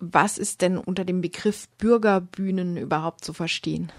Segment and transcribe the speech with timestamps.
[0.00, 3.90] Was ist denn unter dem Begriff Bürgerbühnen überhaupt zu verstehen?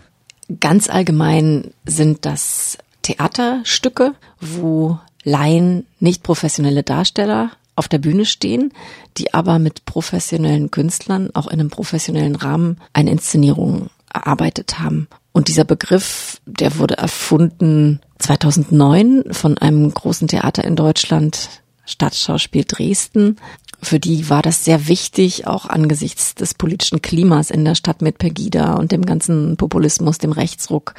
[0.60, 8.74] Ganz allgemein sind das Theaterstücke, wo Laien, nicht professionelle Darsteller auf der Bühne stehen,
[9.18, 15.08] die aber mit professionellen Künstlern auch in einem professionellen Rahmen eine Inszenierung erarbeitet haben.
[15.32, 23.38] Und dieser Begriff, der wurde erfunden 2009 von einem großen Theater in Deutschland, Stadtschauspiel Dresden.
[23.82, 28.18] Für die war das sehr wichtig, auch angesichts des politischen Klimas in der Stadt mit
[28.18, 30.96] Pegida und dem ganzen Populismus, dem Rechtsruck,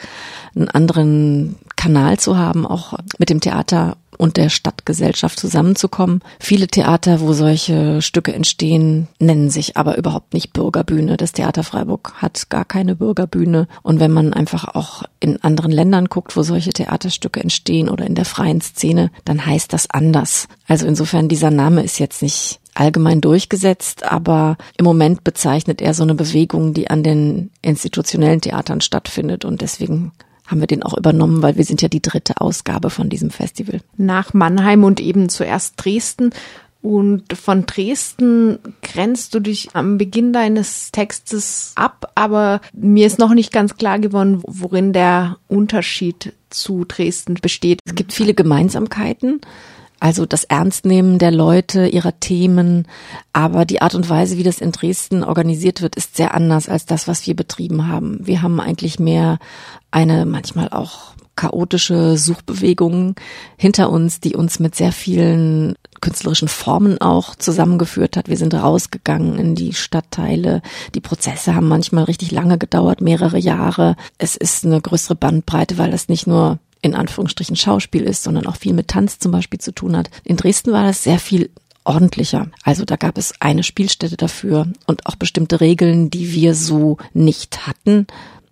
[0.55, 6.20] einen anderen Kanal zu haben, auch mit dem Theater und der Stadtgesellschaft zusammenzukommen.
[6.38, 11.16] Viele Theater, wo solche Stücke entstehen, nennen sich aber überhaupt nicht Bürgerbühne.
[11.16, 13.66] Das Theater Freiburg hat gar keine Bürgerbühne.
[13.83, 18.15] Und wenn man einfach auch in anderen Ländern guckt, wo solche Theaterstücke entstehen oder in
[18.15, 20.48] der freien Szene, dann heißt das anders.
[20.68, 26.02] Also insofern dieser Name ist jetzt nicht allgemein durchgesetzt, aber im Moment bezeichnet er so
[26.02, 30.12] eine Bewegung, die an den institutionellen Theatern stattfindet und deswegen
[30.51, 33.80] haben wir den auch übernommen, weil wir sind ja die dritte Ausgabe von diesem Festival.
[33.96, 36.30] Nach Mannheim und eben zuerst Dresden.
[36.82, 43.34] Und von Dresden grenzt du dich am Beginn deines Textes ab, aber mir ist noch
[43.34, 47.80] nicht ganz klar geworden, worin der Unterschied zu Dresden besteht.
[47.84, 49.43] Es gibt viele Gemeinsamkeiten.
[50.01, 52.88] Also das Ernstnehmen der Leute, ihrer Themen.
[53.32, 56.87] Aber die Art und Weise, wie das in Dresden organisiert wird, ist sehr anders als
[56.87, 58.18] das, was wir betrieben haben.
[58.26, 59.38] Wir haben eigentlich mehr
[59.90, 63.15] eine manchmal auch chaotische Suchbewegung
[63.56, 68.28] hinter uns, die uns mit sehr vielen künstlerischen Formen auch zusammengeführt hat.
[68.28, 70.60] Wir sind rausgegangen in die Stadtteile.
[70.94, 73.97] Die Prozesse haben manchmal richtig lange gedauert, mehrere Jahre.
[74.19, 78.56] Es ist eine größere Bandbreite, weil das nicht nur in Anführungsstrichen Schauspiel ist, sondern auch
[78.56, 80.11] viel mit Tanz zum Beispiel zu tun hat.
[80.25, 81.50] In Dresden war das sehr viel
[81.84, 82.49] ordentlicher.
[82.65, 87.67] Also da gab es eine Spielstätte dafür und auch bestimmte Regeln, die wir so nicht
[87.67, 88.06] hatten.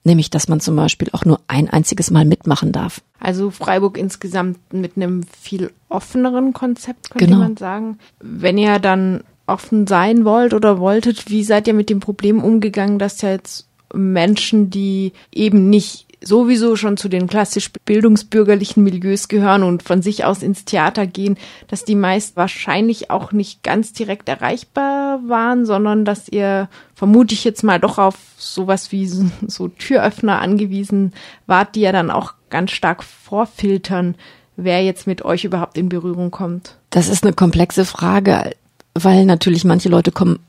[0.05, 3.03] Nämlich, dass man zum Beispiel auch nur ein einziges Mal mitmachen darf.
[3.21, 7.39] Also Freiburg insgesamt mit einem viel offeneren Konzept, könnte Genau.
[7.39, 7.99] man sagen.
[8.21, 12.99] Wenn ihr dann offen sein wollt oder wolltet, wie seid ihr mit dem Problem umgegangen,
[12.99, 19.63] dass ja jetzt Menschen, die eben nicht sowieso schon zu den klassisch bildungsbürgerlichen Milieus gehören
[19.63, 21.37] und von sich aus ins Theater gehen,
[21.69, 27.45] dass die meist wahrscheinlich auch nicht ganz direkt erreichbar waren, sondern dass ihr, vermute ich
[27.45, 31.13] jetzt mal, doch auf sowas wie so, so Türöffner angewiesen
[31.47, 34.15] wart, die ja dann auch ganz stark vorfiltern,
[34.57, 36.77] wer jetzt mit euch überhaupt in Berührung kommt.
[36.91, 38.53] Das ist eine komplexe Frage,
[38.95, 40.41] weil natürlich manche Leute kommen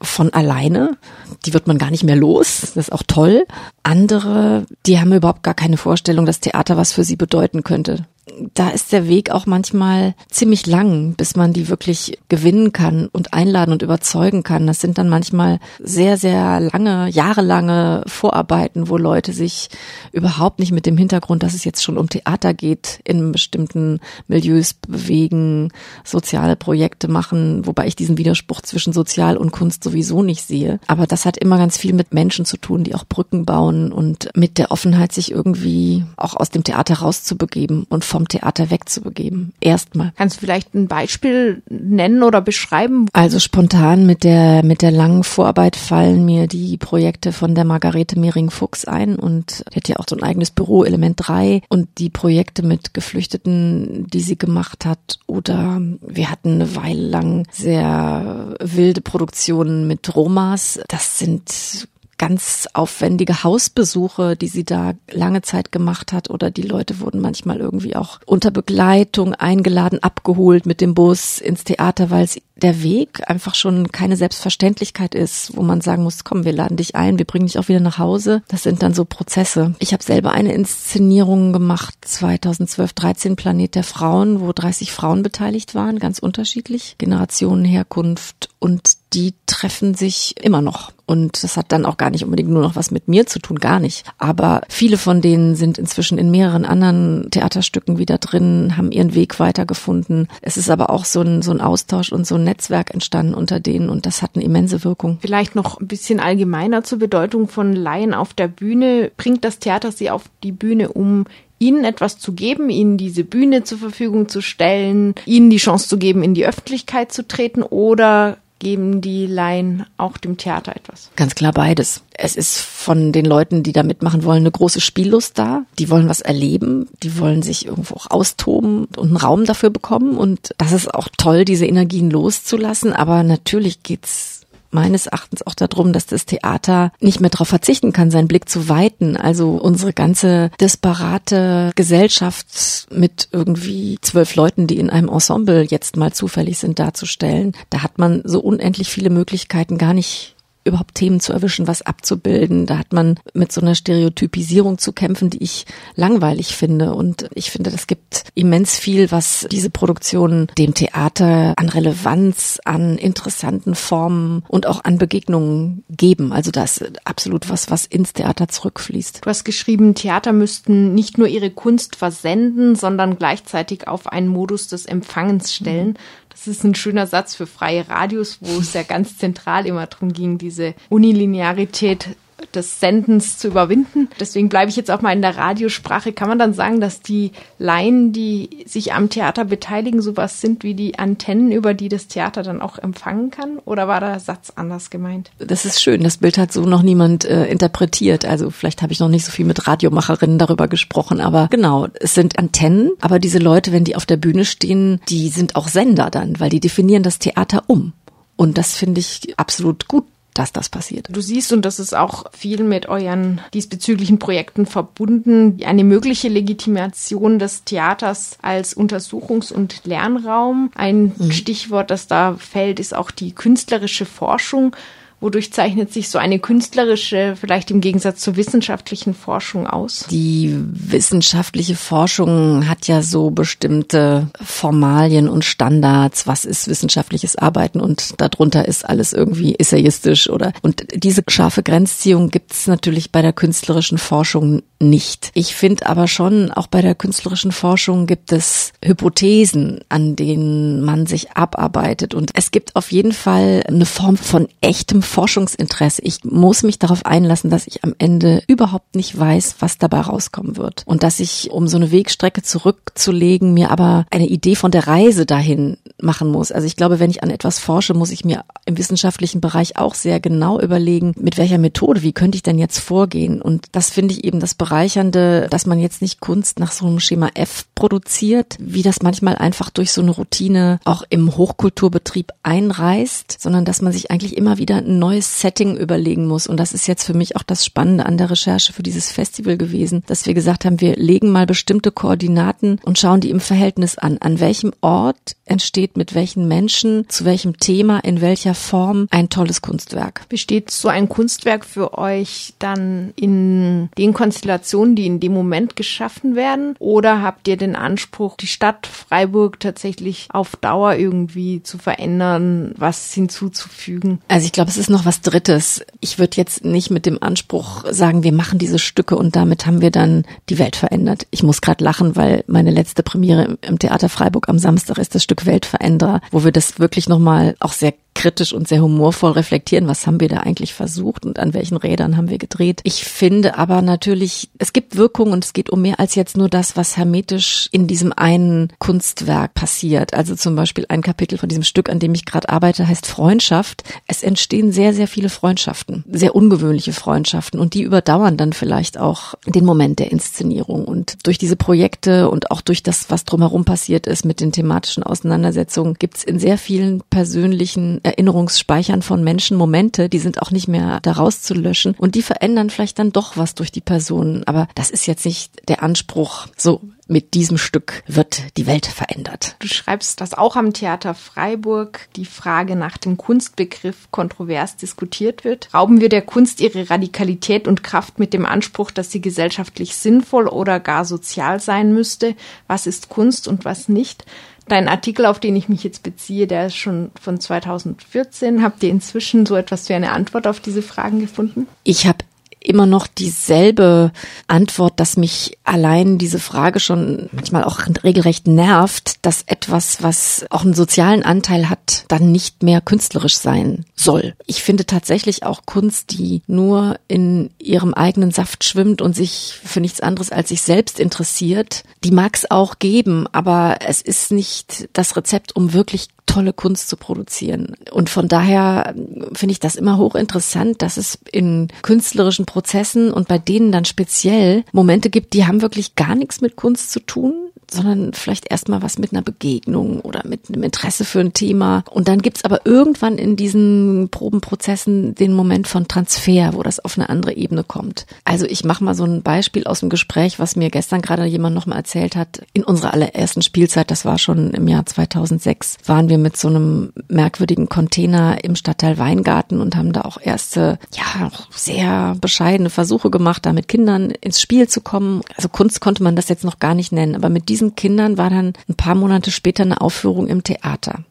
[0.00, 0.96] von alleine,
[1.44, 3.46] die wird man gar nicht mehr los, das ist auch toll.
[3.82, 8.06] Andere, die haben überhaupt gar keine Vorstellung, dass Theater was für sie bedeuten könnte.
[8.54, 13.32] Da ist der Weg auch manchmal ziemlich lang, bis man die wirklich gewinnen kann und
[13.32, 14.66] einladen und überzeugen kann.
[14.66, 19.68] Das sind dann manchmal sehr, sehr lange, jahrelange Vorarbeiten, wo Leute sich
[20.10, 24.74] überhaupt nicht mit dem Hintergrund, dass es jetzt schon um Theater geht, in bestimmten Milieus
[24.74, 25.70] bewegen,
[26.02, 30.80] soziale Projekte machen, wobei ich diesen Widerspruch zwischen Sozial und Kunst sowieso nicht sehe.
[30.88, 34.30] Aber das hat immer ganz viel mit Menschen zu tun, die auch Brücken bauen und
[34.34, 39.52] mit der Offenheit, sich irgendwie auch aus dem Theater rauszubegeben und vom Theater wegzubegeben.
[39.60, 40.12] Erstmal.
[40.16, 43.08] Kannst du vielleicht ein Beispiel nennen oder beschreiben?
[43.12, 48.18] Also spontan mit der, mit der langen Vorarbeit fallen mir die Projekte von der Margarete
[48.18, 52.08] Mehring-Fuchs ein und die hat ja auch so ein eigenes Büro, Element 3 und die
[52.08, 59.02] Projekte mit Geflüchteten, die sie gemacht hat oder wir hatten eine Weile lang sehr wilde
[59.02, 60.80] Produktionen mit Romas.
[60.88, 61.86] Das sind
[62.18, 67.58] ganz aufwendige Hausbesuche, die sie da lange Zeit gemacht hat oder die Leute wurden manchmal
[67.58, 73.54] irgendwie auch unter Begleitung eingeladen, abgeholt mit dem Bus ins Theater, weil der Weg einfach
[73.54, 77.46] schon keine Selbstverständlichkeit ist, wo man sagen muss, komm, wir laden dich ein, wir bringen
[77.46, 78.42] dich auch wieder nach Hause.
[78.48, 79.74] Das sind dann so Prozesse.
[79.78, 85.74] Ich habe selber eine Inszenierung gemacht 2012, 13 Planet der Frauen, wo 30 Frauen beteiligt
[85.74, 90.92] waren, ganz unterschiedlich, Generationen, Herkunft und die treffen sich immer noch.
[91.06, 93.58] Und das hat dann auch gar nicht unbedingt nur noch was mit mir zu tun,
[93.58, 94.04] gar nicht.
[94.18, 99.40] Aber viele von denen sind inzwischen in mehreren anderen Theaterstücken wieder drin, haben ihren Weg
[99.40, 100.28] weitergefunden.
[100.42, 103.58] Es ist aber auch so ein, so ein Austausch und so ein Netzwerk entstanden unter
[103.58, 105.16] denen und das hat eine immense Wirkung.
[105.22, 109.10] Vielleicht noch ein bisschen allgemeiner zur Bedeutung von Laien auf der Bühne.
[109.16, 111.24] Bringt das Theater sie auf die Bühne, um
[111.58, 115.96] ihnen etwas zu geben, ihnen diese Bühne zur Verfügung zu stellen, ihnen die Chance zu
[115.96, 121.10] geben, in die Öffentlichkeit zu treten oder geben die Laien auch dem Theater etwas?
[121.16, 122.02] Ganz klar beides.
[122.14, 125.64] Es ist von den Leuten, die da mitmachen wollen, eine große Spiellust da.
[125.78, 130.16] Die wollen was erleben, die wollen sich irgendwo auch austoben und einen Raum dafür bekommen.
[130.16, 132.92] Und das ist auch toll, diese Energien loszulassen.
[132.92, 134.35] Aber natürlich geht's
[134.76, 138.68] meines Erachtens auch darum, dass das Theater nicht mehr darauf verzichten kann, seinen Blick zu
[138.68, 139.16] weiten.
[139.16, 146.12] Also unsere ganze disparate Gesellschaft mit irgendwie zwölf Leuten, die in einem Ensemble jetzt mal
[146.12, 147.52] zufällig sind, darzustellen.
[147.70, 150.35] Da hat man so unendlich viele Möglichkeiten gar nicht
[150.66, 152.66] überhaupt Themen zu erwischen, was abzubilden.
[152.66, 156.94] Da hat man mit so einer Stereotypisierung zu kämpfen, die ich langweilig finde.
[156.94, 162.98] Und ich finde, das gibt immens viel, was diese Produktionen dem Theater an Relevanz, an
[162.98, 166.32] interessanten Formen und auch an Begegnungen geben.
[166.32, 169.24] Also das ist absolut was, was ins Theater zurückfließt.
[169.24, 174.68] Du hast geschrieben, Theater müssten nicht nur ihre Kunst versenden, sondern gleichzeitig auf einen Modus
[174.68, 175.98] des Empfangens stellen.
[176.36, 180.12] Das ist ein schöner Satz für freie Radios, wo es ja ganz zentral immer darum
[180.12, 182.14] ging, diese Unilinearität
[182.54, 184.08] des Sendens zu überwinden.
[184.20, 186.12] Deswegen bleibe ich jetzt auch mal in der Radiosprache.
[186.12, 190.74] Kann man dann sagen, dass die Laien, die sich am Theater beteiligen, sowas sind wie
[190.74, 193.58] die Antennen, über die das Theater dann auch empfangen kann?
[193.64, 195.30] Oder war der Satz anders gemeint?
[195.38, 196.02] Das ist schön.
[196.02, 198.24] Das Bild hat so noch niemand äh, interpretiert.
[198.24, 201.20] Also vielleicht habe ich noch nicht so viel mit Radiomacherinnen darüber gesprochen.
[201.20, 202.92] Aber genau, es sind Antennen.
[203.00, 206.50] Aber diese Leute, wenn die auf der Bühne stehen, die sind auch Sender dann, weil
[206.50, 207.92] die definieren das Theater um.
[208.36, 210.04] Und das finde ich absolut gut,
[210.38, 211.08] dass das passiert.
[211.10, 217.38] Du siehst, und das ist auch viel mit euren diesbezüglichen Projekten verbunden, eine mögliche Legitimation
[217.38, 220.70] des Theaters als Untersuchungs- und Lernraum.
[220.74, 221.32] Ein mhm.
[221.32, 224.76] Stichwort, das da fällt, ist auch die künstlerische Forschung.
[225.20, 230.06] Wodurch zeichnet sich so eine künstlerische, vielleicht im Gegensatz zur wissenschaftlichen Forschung aus?
[230.10, 236.26] Die wissenschaftliche Forschung hat ja so bestimmte Formalien und Standards.
[236.26, 237.80] Was ist wissenschaftliches Arbeiten?
[237.80, 243.22] Und darunter ist alles irgendwie essayistisch oder, und diese scharfe Grenzziehung gibt es natürlich bei
[243.22, 245.30] der künstlerischen Forschung nicht.
[245.34, 251.06] Ich finde aber schon, auch bei der künstlerischen Forschung gibt es Hypothesen, an denen man
[251.06, 252.14] sich abarbeitet.
[252.14, 256.02] Und es gibt auf jeden Fall eine Form von echtem Forschungsinteresse.
[256.02, 260.56] Ich muss mich darauf einlassen, dass ich am Ende überhaupt nicht weiß, was dabei rauskommen
[260.56, 260.82] wird.
[260.86, 265.26] Und dass ich, um so eine Wegstrecke zurückzulegen, mir aber eine Idee von der Reise
[265.26, 266.52] dahin machen muss.
[266.52, 269.94] Also ich glaube, wenn ich an etwas forsche, muss ich mir im wissenschaftlichen Bereich auch
[269.94, 273.40] sehr genau überlegen, mit welcher Methode, wie könnte ich denn jetzt vorgehen?
[273.40, 276.98] Und das finde ich eben das Bereichernde, dass man jetzt nicht Kunst nach so einem
[276.98, 283.40] Schema F produziert, wie das manchmal einfach durch so eine Routine auch im Hochkulturbetrieb einreißt,
[283.40, 286.48] sondern dass man sich eigentlich immer wieder ein neues Setting überlegen muss.
[286.48, 289.56] Und das ist jetzt für mich auch das Spannende an der Recherche für dieses Festival
[289.56, 293.98] gewesen, dass wir gesagt haben, wir legen mal bestimmte Koordinaten und schauen die im Verhältnis
[293.98, 294.18] an.
[294.18, 299.62] An welchem Ort entsteht mit welchen Menschen, zu welchem Thema, in welcher Form ein tolles
[299.62, 300.28] Kunstwerk.
[300.28, 304.55] Besteht so ein Kunstwerk für euch dann in den Konstellationen,
[304.96, 306.74] die in dem Moment geschaffen werden?
[306.78, 313.12] Oder habt ihr den Anspruch, die Stadt Freiburg tatsächlich auf Dauer irgendwie zu verändern, was
[313.12, 314.20] hinzuzufügen?
[314.28, 315.84] Also ich glaube, es ist noch was Drittes.
[316.00, 319.80] Ich würde jetzt nicht mit dem Anspruch sagen, wir machen diese Stücke und damit haben
[319.80, 321.26] wir dann die Welt verändert.
[321.30, 325.22] Ich muss gerade lachen, weil meine letzte Premiere im Theater Freiburg am Samstag ist das
[325.22, 330.06] Stück Weltveränderer, wo wir das wirklich nochmal auch sehr kritisch und sehr humorvoll reflektieren, was
[330.06, 332.80] haben wir da eigentlich versucht und an welchen Rädern haben wir gedreht.
[332.82, 336.48] Ich finde aber natürlich, es gibt Wirkung und es geht um mehr als jetzt nur
[336.48, 340.14] das, was hermetisch in diesem einen Kunstwerk passiert.
[340.14, 343.84] Also zum Beispiel ein Kapitel von diesem Stück, an dem ich gerade arbeite, heißt Freundschaft.
[344.06, 349.34] Es entstehen sehr, sehr viele Freundschaften, sehr ungewöhnliche Freundschaften und die überdauern dann vielleicht auch
[349.46, 350.86] den Moment der Inszenierung.
[350.86, 355.02] Und durch diese Projekte und auch durch das, was drumherum passiert ist mit den thematischen
[355.02, 360.68] Auseinandersetzungen, gibt es in sehr vielen persönlichen Erinnerungsspeichern von Menschen Momente, die sind auch nicht
[360.68, 364.44] mehr da rauszulöschen und die verändern vielleicht dann doch was durch die Personen.
[364.46, 369.56] Aber das ist jetzt nicht der Anspruch, so mit diesem Stück wird die Welt verändert.
[369.60, 375.72] Du schreibst, dass auch am Theater Freiburg die Frage nach dem Kunstbegriff kontrovers diskutiert wird.
[375.72, 380.48] Rauben wir der Kunst ihre Radikalität und Kraft mit dem Anspruch, dass sie gesellschaftlich sinnvoll
[380.48, 382.34] oder gar sozial sein müsste?
[382.66, 384.24] Was ist Kunst und was nicht?
[384.68, 388.62] Dein Artikel, auf den ich mich jetzt beziehe, der ist schon von 2014.
[388.62, 391.68] Habt ihr inzwischen so etwas wie eine Antwort auf diese Fragen gefunden?
[391.84, 392.18] Ich habe
[392.66, 394.12] immer noch dieselbe
[394.48, 400.64] Antwort, dass mich allein diese Frage schon manchmal auch regelrecht nervt, dass etwas, was auch
[400.64, 404.34] einen sozialen Anteil hat, dann nicht mehr künstlerisch sein soll.
[404.46, 409.80] Ich finde tatsächlich auch Kunst, die nur in ihrem eigenen Saft schwimmt und sich für
[409.80, 414.88] nichts anderes als sich selbst interessiert, die mag es auch geben, aber es ist nicht
[414.92, 417.74] das Rezept, um wirklich tolle Kunst zu produzieren.
[417.90, 418.94] Und von daher
[419.32, 424.64] finde ich das immer hochinteressant, dass es in künstlerischen Prozessen und bei denen dann speziell
[424.72, 428.98] Momente gibt, die haben wirklich gar nichts mit Kunst zu tun sondern vielleicht erstmal was
[428.98, 431.84] mit einer Begegnung oder mit einem Interesse für ein Thema.
[431.90, 436.98] Und dann gibt's aber irgendwann in diesen Probenprozessen den Moment von Transfer, wo das auf
[436.98, 438.06] eine andere Ebene kommt.
[438.24, 441.54] Also ich mache mal so ein Beispiel aus dem Gespräch, was mir gestern gerade jemand
[441.54, 442.40] nochmal erzählt hat.
[442.52, 446.92] In unserer allerersten Spielzeit, das war schon im Jahr 2006, waren wir mit so einem
[447.08, 453.46] merkwürdigen Container im Stadtteil Weingarten und haben da auch erste, ja, sehr bescheidene Versuche gemacht,
[453.46, 455.22] da mit Kindern ins Spiel zu kommen.
[455.36, 458.28] Also Kunst konnte man das jetzt noch gar nicht nennen, aber mit diesen Kindern war
[458.28, 461.04] dann ein paar Monate später eine Aufführung im Theater.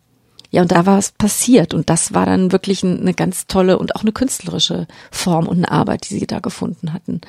[0.52, 3.96] Ja, und da war es passiert und das war dann wirklich eine ganz tolle und
[3.96, 7.22] auch eine künstlerische Form und eine Arbeit, die sie da gefunden hatten.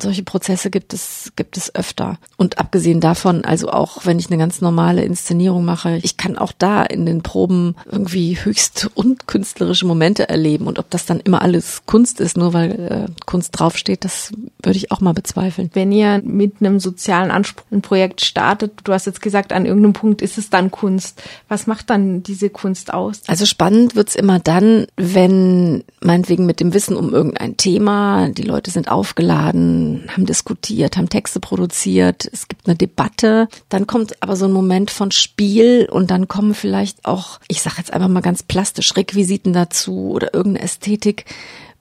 [0.00, 2.18] Solche Prozesse gibt es, gibt es öfter.
[2.36, 6.52] Und abgesehen davon, also auch wenn ich eine ganz normale Inszenierung mache, ich kann auch
[6.56, 10.66] da in den Proben irgendwie höchst unkünstlerische Momente erleben.
[10.66, 12.70] Und ob das dann immer alles Kunst ist, nur weil
[13.08, 15.70] äh, Kunst draufsteht, das würde ich auch mal bezweifeln.
[15.74, 19.92] Wenn ihr mit einem sozialen Anspruch ein Projekt startet, du hast jetzt gesagt, an irgendeinem
[19.92, 21.22] Punkt ist es dann Kunst.
[21.48, 23.22] Was macht dann diese Kunst aus?
[23.26, 28.70] Also spannend wird's immer dann, wenn meinetwegen mit dem Wissen um irgendein Thema, die Leute
[28.70, 34.46] sind aufgeladen, haben diskutiert, haben Texte produziert, es gibt eine Debatte, dann kommt aber so
[34.46, 38.42] ein Moment von Spiel und dann kommen vielleicht auch, ich sage jetzt einfach mal ganz
[38.42, 41.24] plastisch, Requisiten dazu oder irgendeine Ästhetik,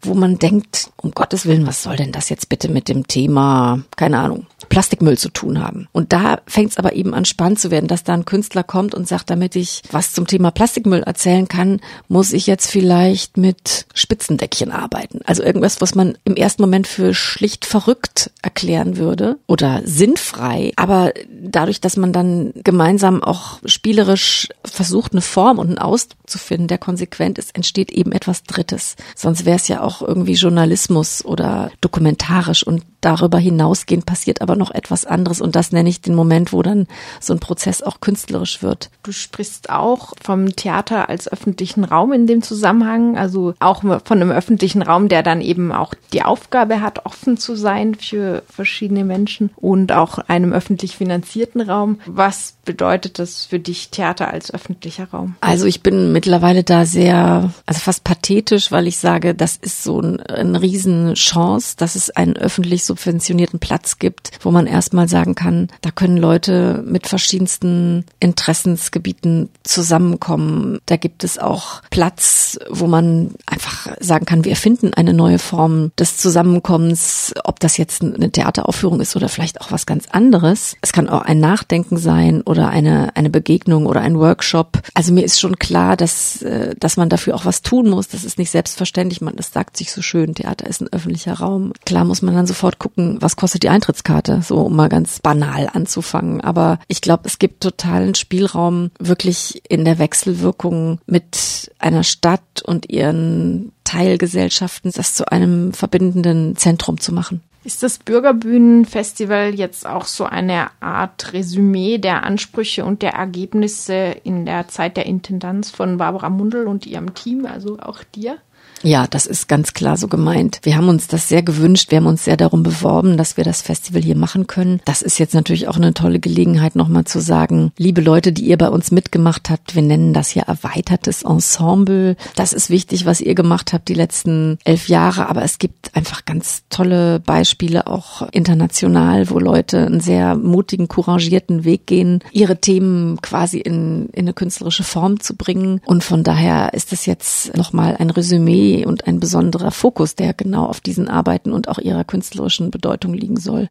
[0.01, 3.81] wo man denkt, um Gottes Willen, was soll denn das jetzt bitte mit dem Thema,
[3.95, 5.87] keine Ahnung, Plastikmüll zu tun haben.
[5.91, 8.93] Und da fängt es aber eben an spannend zu werden, dass da ein Künstler kommt
[8.93, 13.85] und sagt, damit ich was zum Thema Plastikmüll erzählen kann, muss ich jetzt vielleicht mit
[13.93, 15.21] Spitzendeckchen arbeiten.
[15.25, 20.73] Also irgendwas, was man im ersten Moment für schlicht verrückt erklären würde oder sinnfrei.
[20.75, 26.37] Aber dadurch, dass man dann gemeinsam auch spielerisch versucht, eine Form und einen Ausdruck zu
[26.37, 28.95] finden, der konsequent ist, entsteht eben etwas Drittes.
[29.15, 34.71] Sonst wäre es ja auch irgendwie Journalismus oder dokumentarisch und darüber hinausgehend passiert aber noch
[34.71, 36.87] etwas anderes und das nenne ich den Moment, wo dann
[37.19, 38.89] so ein Prozess auch künstlerisch wird.
[39.03, 44.31] Du sprichst auch vom Theater als öffentlichen Raum in dem Zusammenhang, also auch von einem
[44.31, 49.51] öffentlichen Raum, der dann eben auch die Aufgabe hat, offen zu sein für verschiedene Menschen
[49.55, 51.99] und auch einem öffentlich finanzierten Raum.
[52.05, 55.35] Was bedeutet das für dich Theater als öffentlicher Raum?
[55.41, 60.01] Also ich bin mittlerweile da sehr, also fast pathetisch, weil ich sage, das ist so
[60.01, 65.67] ein, eine Riesenchance, dass es einen öffentlich subventionierten Platz gibt, wo man erstmal sagen kann,
[65.81, 70.79] da können Leute mit verschiedensten Interessensgebieten zusammenkommen.
[70.85, 75.91] Da gibt es auch Platz, wo man einfach sagen kann, wir finden eine neue Form
[75.99, 80.75] des Zusammenkommens, ob das jetzt eine Theateraufführung ist oder vielleicht auch was ganz anderes.
[80.81, 84.79] Es kann auch ein Nachdenken sein oder eine, eine Begegnung oder ein Workshop.
[84.93, 88.07] Also mir ist schon klar, dass, äh, dass man dafür auch was tun muss.
[88.07, 89.21] Das ist nicht selbstverständlich.
[89.21, 90.35] Man, das sagt sich so schön.
[90.35, 91.73] Theater ist ein öffentlicher Raum.
[91.85, 95.69] Klar muss man dann sofort gucken, was kostet die Eintrittskarte, so um mal ganz banal
[95.71, 96.41] anzufangen.
[96.41, 102.89] Aber ich glaube, es gibt totalen Spielraum wirklich in der Wechselwirkung mit einer Stadt und
[102.89, 107.41] ihren Teilgesellschaften, das zu einem verbindenden Zentrum zu machen.
[107.63, 114.45] Ist das Bürgerbühnenfestival jetzt auch so eine Art Resümee der Ansprüche und der Ergebnisse in
[114.45, 118.37] der Zeit der Intendanz von Barbara Mundel und ihrem Team, also auch dir?
[118.83, 120.59] Ja, das ist ganz klar so gemeint.
[120.63, 121.91] Wir haben uns das sehr gewünscht.
[121.91, 124.81] Wir haben uns sehr darum beworben, dass wir das Festival hier machen können.
[124.85, 128.57] Das ist jetzt natürlich auch eine tolle Gelegenheit, nochmal zu sagen, liebe Leute, die ihr
[128.57, 132.15] bei uns mitgemacht habt, wir nennen das hier erweitertes Ensemble.
[132.35, 135.29] Das ist wichtig, was ihr gemacht habt die letzten elf Jahre.
[135.29, 141.63] Aber es gibt einfach ganz tolle Beispiele auch international, wo Leute einen sehr mutigen, couragierten
[141.63, 145.81] Weg gehen, ihre Themen quasi in, in eine künstlerische Form zu bringen.
[145.85, 150.65] Und von daher ist es jetzt nochmal ein Resümee und ein besonderer Fokus, der genau
[150.65, 153.65] auf diesen Arbeiten und auch ihrer künstlerischen Bedeutung liegen soll.